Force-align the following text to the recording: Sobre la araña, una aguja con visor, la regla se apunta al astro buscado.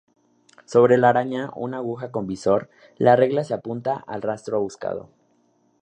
Sobre 0.65 0.97
la 0.97 1.09
araña, 1.09 1.51
una 1.55 1.77
aguja 1.77 2.09
con 2.11 2.25
visor, 2.25 2.71
la 2.97 3.15
regla 3.15 3.43
se 3.43 3.53
apunta 3.53 4.03
al 4.07 4.27
astro 4.31 4.59
buscado. 4.59 5.09